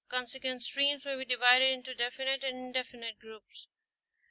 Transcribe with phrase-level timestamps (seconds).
[0.09, 3.67] Con sequent streams may be divided into definite and indefinite groups.